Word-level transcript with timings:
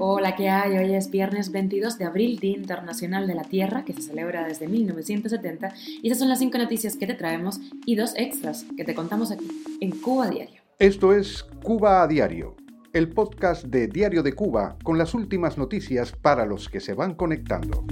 Hola, 0.00 0.34
¿qué 0.34 0.48
hay? 0.48 0.76
Hoy 0.76 0.92
es 0.92 1.08
viernes 1.08 1.52
22 1.52 1.96
de 1.96 2.04
abril, 2.04 2.40
Día 2.40 2.56
Internacional 2.56 3.28
de 3.28 3.36
la 3.36 3.44
Tierra, 3.44 3.84
que 3.84 3.92
se 3.92 4.02
celebra 4.02 4.44
desde 4.44 4.66
1970. 4.66 5.72
Y 6.02 6.08
esas 6.08 6.18
son 6.18 6.28
las 6.28 6.40
cinco 6.40 6.58
noticias 6.58 6.96
que 6.96 7.06
te 7.06 7.14
traemos 7.14 7.60
y 7.86 7.94
dos 7.94 8.12
extras 8.16 8.64
que 8.76 8.82
te 8.82 8.96
contamos 8.96 9.30
aquí 9.30 9.46
en 9.80 9.92
Cuba 9.92 10.28
Diario. 10.28 10.62
Esto 10.80 11.14
es 11.14 11.44
Cuba 11.62 12.02
a 12.02 12.08
Diario, 12.08 12.56
el 12.92 13.10
podcast 13.10 13.66
de 13.66 13.86
Diario 13.86 14.24
de 14.24 14.32
Cuba 14.32 14.76
con 14.82 14.98
las 14.98 15.14
últimas 15.14 15.56
noticias 15.56 16.10
para 16.10 16.44
los 16.44 16.68
que 16.68 16.80
se 16.80 16.94
van 16.94 17.14
conectando. 17.14 17.84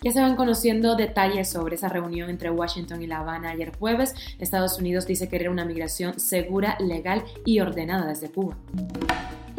Ya 0.00 0.12
se 0.12 0.22
van 0.22 0.34
conociendo 0.34 0.96
detalles 0.96 1.50
sobre 1.50 1.74
esa 1.74 1.90
reunión 1.90 2.30
entre 2.30 2.50
Washington 2.50 3.02
y 3.02 3.06
La 3.06 3.18
Habana 3.18 3.50
ayer 3.50 3.76
jueves. 3.76 4.14
Estados 4.38 4.78
Unidos 4.78 5.06
dice 5.06 5.28
querer 5.28 5.50
una 5.50 5.66
migración 5.66 6.18
segura, 6.18 6.78
legal 6.80 7.22
y 7.44 7.60
ordenada 7.60 8.06
desde 8.06 8.30
Cuba. 8.30 8.56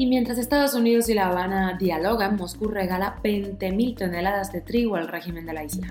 Y 0.04 0.06
mientras 0.06 0.38
Estados 0.38 0.74
Unidos 0.74 1.08
y 1.08 1.14
La 1.14 1.28
Habana 1.28 1.78
dialogan, 1.80 2.36
Moscú 2.36 2.68
regala 2.68 3.22
20.000 3.24 3.98
toneladas 3.98 4.52
de 4.52 4.60
trigo 4.60 4.98
al 4.98 5.08
régimen 5.08 5.46
de 5.46 5.54
la 5.54 5.64
isla. 5.64 5.88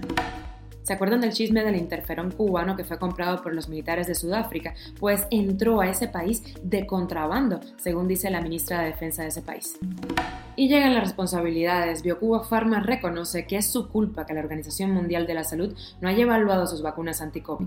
¿Se 0.83 0.93
acuerdan 0.93 1.23
del 1.23 1.33
chisme 1.33 1.65
del 1.65 1.77
interferón 1.77 2.31
cubano 2.31 2.77
que 2.77 2.85
fue 2.85 2.99
comprado 2.99 3.43
por 3.43 3.55
los 3.55 3.71
militares 3.71 4.07
de 4.07 4.15
Sudáfrica? 4.15 4.75
Pues 5.01 5.27
entró 5.31 5.81
a 5.81 5.89
ese 5.89 6.09
país 6.09 6.43
de 6.63 6.85
contrabando, 6.85 7.61
según 7.79 8.07
dice 8.07 8.29
la 8.29 8.43
ministra 8.43 8.83
de 8.83 8.89
Defensa 8.89 9.23
de 9.23 9.29
ese 9.29 9.41
país. 9.41 9.79
Y 10.55 10.69
llegan 10.69 10.93
las 10.93 11.05
responsabilidades. 11.05 12.03
BioCuba 12.03 12.45
Pharma 12.45 12.81
reconoce 12.81 13.47
que 13.47 13.57
es 13.57 13.67
su 13.67 13.89
culpa 13.89 14.27
que 14.27 14.35
la 14.35 14.41
Organización 14.41 14.91
Mundial 14.91 15.27
de 15.27 15.33
la 15.33 15.45
Salud 15.45 15.75
no 16.03 16.09
haya 16.09 16.25
evaluado 16.25 16.67
sus 16.67 16.83
vacunas 16.83 17.23
anti-COVID. 17.23 17.67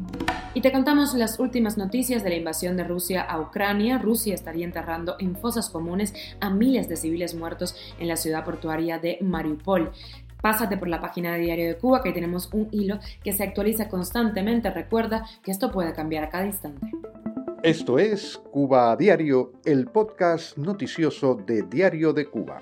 Y 0.54 0.62
te 0.62 0.72
contamos 0.72 1.16
las 1.16 1.40
últimas 1.40 1.78
noticias 1.78 2.24
de 2.24 2.30
la 2.30 2.36
invasión 2.36 2.78
de 2.78 2.84
Rusia 2.84 3.24
a 3.24 3.42
Ucrania. 3.42 3.98
Rusia 3.98 4.36
estaría 4.36 4.66
enterrando 4.66 5.16
en 5.18 5.36
fosas 5.36 5.70
comunes 5.70 6.14
a 6.40 6.52
miles 6.52 6.88
de 6.88 6.96
civiles 6.96 7.34
muertos 7.34 7.76
en 8.00 8.08
la 8.08 8.18
ciudad 8.18 8.46
portuaria 8.46 9.00
de 9.00 9.18
Mariupol. 9.20 9.92
Pásate 10.40 10.78
por 10.78 10.88
la 10.88 11.02
página 11.02 11.34
de 11.34 11.40
Diario 11.40 11.66
de 11.66 11.78
Cuba, 11.78 12.04
que 12.04 12.12
tenemos 12.12 12.50
un 12.54 12.68
hilo 12.72 13.00
que 13.24 13.34
se 13.34 13.42
actualiza 13.42 13.90
constantemente. 13.90 14.70
Recuerda 14.70 15.26
que 15.42 15.50
esto 15.50 15.72
puede 15.72 15.92
cambiar 15.94 16.26
a 16.26 16.30
cada 16.30 16.46
instante. 16.46 16.92
Esto 17.64 17.98
es 17.98 18.38
Cuba 18.52 18.92
a 18.92 18.96
Diario, 18.96 19.54
el 19.66 19.88
podcast 19.88 20.56
noticioso 20.56 21.34
de 21.34 21.64
Diario 21.64 22.14
de 22.14 22.28
Cuba. 22.28 22.62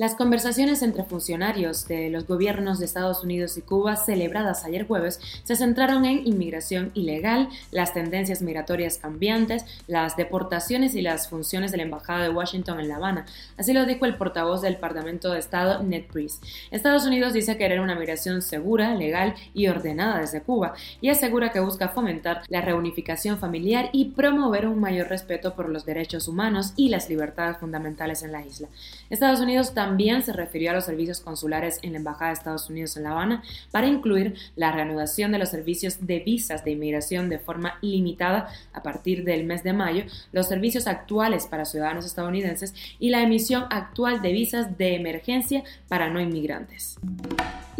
Las 0.00 0.14
conversaciones 0.14 0.80
entre 0.80 1.04
funcionarios 1.04 1.86
de 1.86 2.08
los 2.08 2.26
gobiernos 2.26 2.78
de 2.78 2.86
Estados 2.86 3.22
Unidos 3.22 3.58
y 3.58 3.60
Cuba 3.60 3.96
celebradas 3.96 4.64
ayer 4.64 4.86
jueves 4.86 5.20
se 5.44 5.56
centraron 5.56 6.06
en 6.06 6.26
inmigración 6.26 6.90
ilegal, 6.94 7.50
las 7.70 7.92
tendencias 7.92 8.40
migratorias 8.40 8.96
cambiantes, 8.96 9.66
las 9.88 10.16
deportaciones 10.16 10.94
y 10.94 11.02
las 11.02 11.28
funciones 11.28 11.70
de 11.70 11.76
la 11.76 11.82
Embajada 11.82 12.22
de 12.22 12.30
Washington 12.30 12.80
en 12.80 12.88
La 12.88 12.96
Habana. 12.96 13.26
Así 13.58 13.74
lo 13.74 13.84
dijo 13.84 14.06
el 14.06 14.16
portavoz 14.16 14.62
del 14.62 14.76
Departamento 14.76 15.32
de 15.32 15.38
Estado, 15.38 15.82
Ned 15.82 16.04
Priest. 16.10 16.42
Estados 16.70 17.04
Unidos 17.04 17.34
dice 17.34 17.58
querer 17.58 17.80
una 17.80 17.94
migración 17.94 18.40
segura, 18.40 18.94
legal 18.94 19.34
y 19.52 19.68
ordenada 19.68 20.20
desde 20.20 20.40
Cuba 20.40 20.72
y 21.02 21.10
asegura 21.10 21.52
que 21.52 21.60
busca 21.60 21.90
fomentar 21.90 22.40
la 22.48 22.62
reunificación 22.62 23.36
familiar 23.36 23.90
y 23.92 24.06
promover 24.06 24.66
un 24.66 24.80
mayor 24.80 25.08
respeto 25.08 25.54
por 25.54 25.68
los 25.68 25.84
derechos 25.84 26.26
humanos 26.26 26.72
y 26.74 26.88
las 26.88 27.10
libertades 27.10 27.58
fundamentales 27.58 28.22
en 28.22 28.32
la 28.32 28.46
isla. 28.46 28.68
Estados 29.10 29.40
Unidos 29.40 29.74
también 29.74 29.89
también 29.90 30.22
se 30.22 30.32
refirió 30.32 30.70
a 30.70 30.74
los 30.74 30.84
servicios 30.84 31.20
consulares 31.20 31.80
en 31.82 31.90
la 31.90 31.98
Embajada 31.98 32.28
de 32.28 32.34
Estados 32.34 32.70
Unidos 32.70 32.96
en 32.96 33.02
La 33.02 33.10
Habana 33.10 33.42
para 33.72 33.88
incluir 33.88 34.36
la 34.54 34.70
reanudación 34.70 35.32
de 35.32 35.38
los 35.38 35.48
servicios 35.48 36.06
de 36.06 36.20
visas 36.20 36.64
de 36.64 36.70
inmigración 36.70 37.28
de 37.28 37.40
forma 37.40 37.76
limitada 37.82 38.48
a 38.72 38.84
partir 38.84 39.24
del 39.24 39.42
mes 39.42 39.64
de 39.64 39.72
mayo, 39.72 40.04
los 40.30 40.46
servicios 40.46 40.86
actuales 40.86 41.48
para 41.48 41.64
ciudadanos 41.64 42.06
estadounidenses 42.06 42.72
y 43.00 43.10
la 43.10 43.20
emisión 43.20 43.64
actual 43.70 44.22
de 44.22 44.30
visas 44.30 44.78
de 44.78 44.94
emergencia 44.94 45.64
para 45.88 46.08
no 46.08 46.20
inmigrantes. 46.20 46.96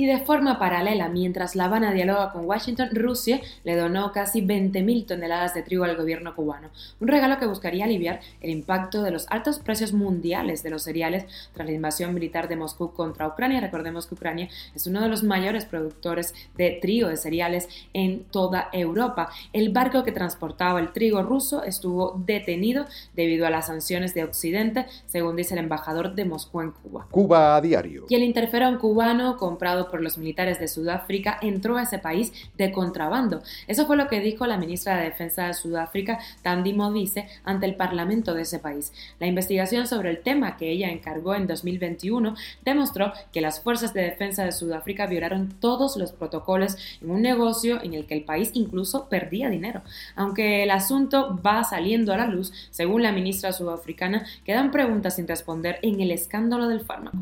Y 0.01 0.07
de 0.07 0.17
forma 0.17 0.59
paralela, 0.59 1.11
mientras 1.11 1.55
La 1.55 1.67
Habana 1.67 1.93
dialoga 1.93 2.33
con 2.33 2.47
Washington, 2.47 2.89
Rusia 2.91 3.43
le 3.65 3.77
donó 3.77 4.13
casi 4.13 4.41
20.000 4.41 5.05
toneladas 5.05 5.53
de 5.53 5.63
trigo 5.63 5.85
al 5.85 5.95
gobierno 5.95 6.35
cubano, 6.35 6.71
un 7.01 7.09
regalo 7.09 7.39
que 7.39 7.45
buscaría 7.45 7.85
aliviar 7.85 8.21
el 8.41 8.49
impacto 8.49 9.03
de 9.03 9.11
los 9.11 9.27
altos 9.29 9.59
precios 9.59 9.93
mundiales 9.93 10.63
de 10.63 10.71
los 10.71 10.85
cereales 10.85 11.27
tras 11.53 11.69
la 11.69 11.75
invasión 11.75 12.15
militar 12.15 12.49
de 12.49 12.57
Moscú 12.57 12.95
contra 12.95 13.29
Ucrania. 13.29 13.61
Recordemos 13.61 14.07
que 14.07 14.15
Ucrania 14.15 14.49
es 14.75 14.87
uno 14.87 15.03
de 15.03 15.09
los 15.09 15.23
mayores 15.23 15.67
productores 15.67 16.33
de 16.57 16.79
trigo 16.81 17.11
de 17.11 17.19
cereales 17.19 17.69
en 17.93 18.25
toda 18.25 18.71
Europa. 18.73 19.29
El 19.53 19.69
barco 19.69 20.03
que 20.03 20.13
transportaba 20.13 20.81
el 20.81 20.95
trigo 20.95 21.23
ruso 21.23 21.63
estuvo 21.63 22.19
detenido 22.25 22.87
debido 23.15 23.47
a 23.47 23.51
las 23.51 23.67
sanciones 23.67 24.15
de 24.15 24.25
Occidente, 24.25 24.87
según 25.05 25.37
dice 25.37 25.53
el 25.53 25.61
embajador 25.61 26.15
de 26.15 26.25
Moscú 26.25 26.63
en 26.63 26.71
Cuba. 26.71 27.07
Cuba 27.11 27.57
a 27.57 27.61
diario. 27.61 28.07
Y 28.09 28.15
el 28.15 28.23
interferón 28.23 28.79
cubano 28.79 29.37
comprado 29.37 29.90
por 29.91 30.03
los 30.03 30.19
militares 30.19 30.59
de 30.59 30.69
Sudáfrica 30.69 31.39
entró 31.43 31.77
a 31.77 31.83
ese 31.83 31.99
país 31.99 32.33
de 32.57 32.73
contrabando. 32.73 33.43
Eso 33.67 33.87
fue 33.87 33.97
lo 33.97 34.09
que 34.09 34.21
dijo 34.21 34.47
la 34.47 34.57
ministra 34.57 34.97
de 34.97 35.05
Defensa 35.05 35.47
de 35.47 35.55
Sudáfrica, 35.55 36.19
Tandi 36.43 36.73
Modise, 36.73 37.29
ante 37.45 37.67
el 37.67 37.75
parlamento 37.75 38.35
de 38.35 38.43
ese 38.43 38.59
país. 38.59 38.93
La 39.19 39.27
investigación 39.27 39.87
sobre 39.87 40.11
el 40.11 40.21
tema 40.21 40.57
que 40.57 40.71
ella 40.71 40.91
encargó 40.91 41.35
en 41.35 41.47
2021 41.47 42.35
demostró 42.65 43.13
que 43.33 43.41
las 43.41 43.61
fuerzas 43.61 43.95
de 43.95 44.03
defensa 44.03 44.45
de 44.45 44.53
Sudáfrica 44.53 45.07
violaron 45.07 45.49
todos 45.61 45.97
los 45.97 46.13
protocolos 46.13 46.77
en 47.01 47.11
un 47.11 47.23
negocio 47.23 47.83
en 47.83 47.95
el 47.95 48.07
que 48.07 48.15
el 48.15 48.25
país 48.25 48.51
incluso 48.55 49.09
perdía 49.09 49.51
dinero. 49.51 49.83
Aunque 50.17 50.63
el 50.63 50.71
asunto 50.71 51.39
va 51.45 51.65
saliendo 51.65 52.13
a 52.13 52.17
la 52.17 52.27
luz, 52.27 52.53
según 52.71 53.03
la 53.03 53.13
ministra 53.13 53.53
sudafricana, 53.53 54.27
quedan 54.45 54.71
preguntas 54.71 55.17
sin 55.17 55.29
responder 55.29 55.79
en 55.83 56.01
el 56.01 56.11
escándalo 56.11 56.69
del 56.69 56.81
fármaco. 56.81 57.19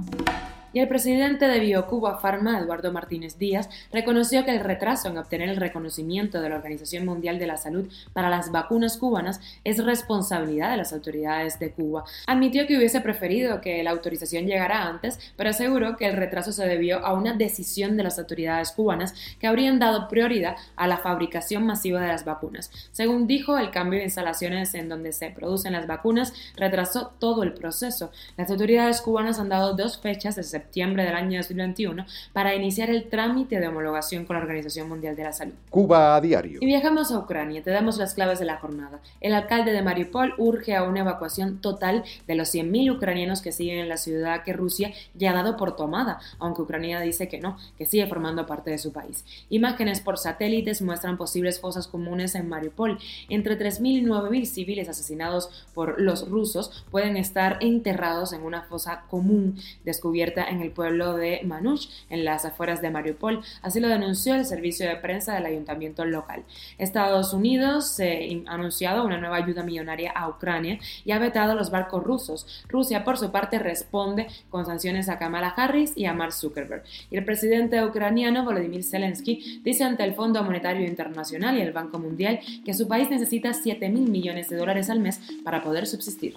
El 0.78 0.86
presidente 0.86 1.48
de 1.48 1.58
Biocuba 1.58 2.20
Pharma, 2.20 2.60
Eduardo 2.60 2.92
Martínez 2.92 3.36
Díaz, 3.36 3.68
reconoció 3.92 4.44
que 4.44 4.52
el 4.52 4.60
retraso 4.60 5.08
en 5.08 5.18
obtener 5.18 5.48
el 5.48 5.56
reconocimiento 5.56 6.40
de 6.40 6.48
la 6.48 6.54
Organización 6.54 7.04
Mundial 7.04 7.40
de 7.40 7.48
la 7.48 7.56
Salud 7.56 7.88
para 8.12 8.30
las 8.30 8.52
vacunas 8.52 8.96
cubanas 8.96 9.40
es 9.64 9.84
responsabilidad 9.84 10.70
de 10.70 10.76
las 10.76 10.92
autoridades 10.92 11.58
de 11.58 11.72
Cuba. 11.72 12.04
Admitió 12.28 12.68
que 12.68 12.76
hubiese 12.76 13.00
preferido 13.00 13.60
que 13.60 13.82
la 13.82 13.90
autorización 13.90 14.46
llegara 14.46 14.84
antes, 14.86 15.18
pero 15.36 15.50
aseguró 15.50 15.96
que 15.96 16.06
el 16.06 16.16
retraso 16.16 16.52
se 16.52 16.64
debió 16.68 17.04
a 17.04 17.12
una 17.12 17.32
decisión 17.32 17.96
de 17.96 18.04
las 18.04 18.20
autoridades 18.20 18.70
cubanas 18.70 19.14
que 19.40 19.48
habrían 19.48 19.80
dado 19.80 20.06
prioridad 20.06 20.54
a 20.76 20.86
la 20.86 20.98
fabricación 20.98 21.66
masiva 21.66 22.00
de 22.00 22.06
las 22.06 22.24
vacunas. 22.24 22.70
Según 22.92 23.26
dijo, 23.26 23.58
el 23.58 23.72
cambio 23.72 23.98
de 23.98 24.04
instalaciones 24.04 24.74
en 24.74 24.88
donde 24.88 25.12
se 25.12 25.30
producen 25.30 25.72
las 25.72 25.88
vacunas 25.88 26.32
retrasó 26.54 27.14
todo 27.18 27.42
el 27.42 27.52
proceso. 27.52 28.12
Las 28.36 28.48
autoridades 28.48 29.00
cubanas 29.00 29.40
han 29.40 29.48
dado 29.48 29.74
dos 29.74 29.98
fechas 29.98 30.36
de 30.36 30.44
septiembre 30.44 30.67
del 30.72 31.14
año 31.14 31.38
2021 31.38 32.06
para 32.32 32.54
iniciar 32.54 32.90
el 32.90 33.08
trámite 33.08 33.58
de 33.58 33.68
homologación 33.68 34.24
con 34.24 34.36
la 34.36 34.42
Organización 34.42 34.88
Mundial 34.88 35.16
de 35.16 35.24
la 35.24 35.32
Salud. 35.32 35.54
Cuba 35.70 36.14
a 36.14 36.20
diario. 36.20 36.58
Y 36.62 36.66
viajamos 36.66 37.10
a 37.10 37.18
Ucrania, 37.18 37.62
te 37.62 37.70
damos 37.70 37.98
las 37.98 38.14
claves 38.14 38.38
de 38.38 38.44
la 38.44 38.58
jornada. 38.58 39.00
El 39.20 39.34
alcalde 39.34 39.72
de 39.72 39.82
Mariupol 39.82 40.34
urge 40.38 40.76
a 40.76 40.84
una 40.84 41.00
evacuación 41.00 41.60
total 41.60 42.04
de 42.26 42.34
los 42.34 42.54
100.000 42.54 42.96
ucranianos 42.96 43.42
que 43.42 43.50
siguen 43.50 43.78
en 43.78 43.88
la 43.88 43.96
ciudad 43.96 44.44
que 44.44 44.52
Rusia 44.52 44.92
ya 45.14 45.30
ha 45.30 45.34
dado 45.34 45.56
por 45.56 45.74
tomada, 45.74 46.20
aunque 46.38 46.62
Ucrania 46.62 47.00
dice 47.00 47.28
que 47.28 47.40
no, 47.40 47.58
que 47.76 47.86
sigue 47.86 48.06
formando 48.06 48.46
parte 48.46 48.70
de 48.70 48.78
su 48.78 48.92
país. 48.92 49.24
Imágenes 49.50 50.00
por 50.00 50.18
satélites 50.18 50.80
muestran 50.80 51.16
posibles 51.16 51.60
fosas 51.60 51.88
comunes 51.88 52.34
en 52.34 52.48
Mariupol. 52.48 52.98
Entre 53.28 53.58
3.000 53.58 53.86
y 53.86 54.02
9.000 54.04 54.44
civiles 54.44 54.88
asesinados 54.88 55.66
por 55.74 56.00
los 56.00 56.28
rusos 56.28 56.84
pueden 56.90 57.16
estar 57.16 57.58
enterrados 57.60 58.32
en 58.32 58.42
una 58.42 58.62
fosa 58.62 59.04
común 59.10 59.58
descubierta 59.84 60.47
en 60.48 60.60
el 60.60 60.70
pueblo 60.70 61.14
de 61.14 61.40
Manush, 61.44 61.88
en 62.10 62.24
las 62.24 62.44
afueras 62.44 62.82
de 62.82 62.90
Mariupol. 62.90 63.42
Así 63.62 63.80
lo 63.80 63.88
denunció 63.88 64.34
el 64.34 64.44
servicio 64.44 64.88
de 64.88 64.96
prensa 64.96 65.34
del 65.34 65.46
ayuntamiento 65.46 66.04
local. 66.04 66.44
Estados 66.78 67.32
Unidos 67.32 67.98
eh, 68.00 68.42
ha 68.46 68.54
anunciado 68.54 69.04
una 69.04 69.18
nueva 69.18 69.36
ayuda 69.36 69.62
millonaria 69.62 70.12
a 70.12 70.28
Ucrania 70.28 70.78
y 71.04 71.12
ha 71.12 71.18
vetado 71.18 71.54
los 71.54 71.70
barcos 71.70 72.02
rusos. 72.02 72.64
Rusia, 72.68 73.04
por 73.04 73.18
su 73.18 73.30
parte, 73.30 73.58
responde 73.58 74.26
con 74.50 74.66
sanciones 74.66 75.08
a 75.08 75.18
Kamala 75.18 75.48
Harris 75.48 75.92
y 75.96 76.06
a 76.06 76.12
Mark 76.12 76.32
Zuckerberg. 76.32 76.82
Y 77.10 77.16
el 77.16 77.24
presidente 77.24 77.84
ucraniano 77.84 78.44
Volodymyr 78.44 78.84
Zelensky 78.84 79.60
dice 79.64 79.84
ante 79.84 80.04
el 80.04 80.14
Fondo 80.14 80.42
Monetario 80.42 80.86
Internacional 80.86 81.56
y 81.56 81.60
el 81.60 81.72
Banco 81.72 81.98
Mundial 81.98 82.40
que 82.64 82.74
su 82.74 82.88
país 82.88 83.10
necesita 83.10 83.52
7 83.52 83.88
mil 83.88 84.10
millones 84.10 84.48
de 84.48 84.56
dólares 84.56 84.90
al 84.90 85.00
mes 85.00 85.20
para 85.44 85.62
poder 85.62 85.86
subsistir. 85.86 86.34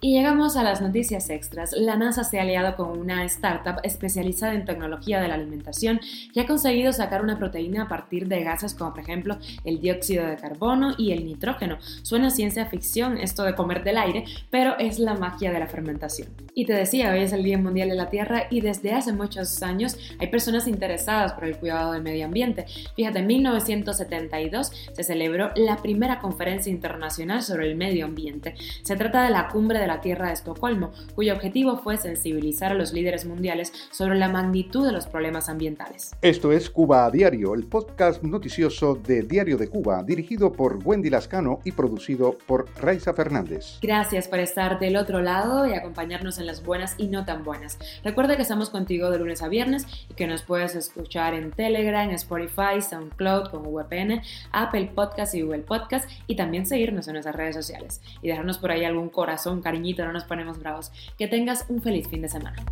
Y 0.00 0.14
llegamos 0.14 0.56
a 0.56 0.62
las 0.62 0.80
noticias 0.80 1.30
extras. 1.30 1.72
La 1.72 1.96
NASA 1.96 2.24
se 2.24 2.38
ha 2.38 2.42
aliado 2.42 2.76
con 2.76 2.98
una 2.98 3.24
startup 3.42 3.80
especializada 3.82 4.54
en 4.54 4.64
tecnología 4.64 5.20
de 5.20 5.26
la 5.26 5.34
alimentación 5.34 6.00
que 6.32 6.40
ha 6.40 6.46
conseguido 6.46 6.92
sacar 6.92 7.22
una 7.22 7.38
proteína 7.38 7.82
a 7.82 7.88
partir 7.88 8.28
de 8.28 8.44
gases 8.44 8.74
como 8.74 8.92
por 8.92 9.02
ejemplo 9.02 9.36
el 9.64 9.80
dióxido 9.80 10.26
de 10.26 10.36
carbono 10.36 10.94
y 10.96 11.10
el 11.10 11.24
nitrógeno. 11.24 11.78
Suena 12.02 12.30
ciencia 12.30 12.66
ficción 12.66 13.18
esto 13.18 13.42
de 13.42 13.56
comer 13.56 13.82
del 13.82 13.98
aire, 13.98 14.24
pero 14.50 14.78
es 14.78 15.00
la 15.00 15.14
magia 15.14 15.50
de 15.50 15.58
la 15.58 15.66
fermentación. 15.66 16.28
Y 16.54 16.66
te 16.66 16.72
decía, 16.72 17.10
hoy 17.10 17.20
es 17.20 17.32
el 17.32 17.42
Día 17.42 17.58
Mundial 17.58 17.88
de 17.88 17.96
la 17.96 18.10
Tierra 18.10 18.44
y 18.48 18.60
desde 18.60 18.92
hace 18.92 19.12
muchos 19.12 19.62
años 19.62 19.96
hay 20.20 20.28
personas 20.28 20.68
interesadas 20.68 21.32
por 21.32 21.44
el 21.44 21.56
cuidado 21.56 21.92
del 21.92 22.02
medio 22.02 22.26
ambiente. 22.26 22.66
Fíjate, 22.94 23.18
en 23.18 23.26
1972 23.26 24.72
se 24.92 25.02
celebró 25.02 25.50
la 25.56 25.78
primera 25.78 26.20
conferencia 26.20 26.70
internacional 26.70 27.42
sobre 27.42 27.66
el 27.66 27.76
medio 27.76 28.04
ambiente. 28.04 28.54
Se 28.82 28.96
trata 28.96 29.24
de 29.24 29.30
la 29.30 29.48
Cumbre 29.48 29.80
de 29.80 29.86
la 29.88 30.00
Tierra 30.00 30.28
de 30.28 30.34
Estocolmo, 30.34 30.92
cuyo 31.14 31.34
objetivo 31.34 31.78
fue 31.78 31.96
sensibilizar 31.96 32.72
a 32.72 32.74
los 32.74 32.92
líderes 32.92 33.24
mundiales 33.32 33.72
sobre 33.90 34.18
la 34.18 34.28
magnitud 34.28 34.86
de 34.86 34.92
los 34.92 35.06
problemas 35.06 35.48
ambientales. 35.48 36.14
Esto 36.22 36.52
es 36.52 36.70
Cuba 36.70 37.06
a 37.06 37.10
Diario, 37.10 37.54
el 37.54 37.64
podcast 37.64 38.22
noticioso 38.22 38.94
de 38.94 39.22
Diario 39.22 39.56
de 39.56 39.68
Cuba, 39.68 40.02
dirigido 40.02 40.52
por 40.52 40.78
Wendy 40.84 41.10
Lascano 41.10 41.60
y 41.64 41.72
producido 41.72 42.36
por 42.46 42.66
Raiza 42.80 43.14
Fernández. 43.14 43.78
Gracias 43.80 44.28
por 44.28 44.38
estar 44.38 44.78
del 44.78 44.96
otro 44.96 45.22
lado 45.22 45.66
y 45.66 45.72
acompañarnos 45.72 46.38
en 46.38 46.46
las 46.46 46.62
buenas 46.62 46.94
y 46.98 47.08
no 47.08 47.24
tan 47.24 47.44
buenas. 47.44 47.78
Recuerda 48.04 48.36
que 48.36 48.42
estamos 48.42 48.70
contigo 48.70 49.10
de 49.10 49.18
lunes 49.18 49.42
a 49.42 49.48
viernes 49.48 49.86
y 50.10 50.14
que 50.14 50.26
nos 50.26 50.42
puedes 50.42 50.74
escuchar 50.74 51.34
en 51.34 51.50
Telegram, 51.50 52.10
Spotify, 52.10 52.80
SoundCloud 52.80 53.50
con 53.50 53.62
VPN, 53.62 54.22
Apple 54.52 54.92
Podcast 54.94 55.34
y 55.34 55.42
Google 55.42 55.62
Podcast 55.62 56.08
y 56.26 56.36
también 56.36 56.66
seguirnos 56.66 57.06
en 57.08 57.14
nuestras 57.14 57.36
redes 57.36 57.54
sociales 57.54 58.00
y 58.20 58.28
dejarnos 58.28 58.58
por 58.58 58.70
ahí 58.70 58.84
algún 58.84 59.08
corazón, 59.08 59.62
cariñito, 59.62 60.04
no 60.04 60.12
nos 60.12 60.24
ponemos 60.24 60.58
bravos. 60.58 60.92
Que 61.18 61.28
tengas 61.28 61.66
un 61.68 61.82
feliz 61.82 62.08
fin 62.08 62.22
de 62.22 62.28
semana. 62.28 62.64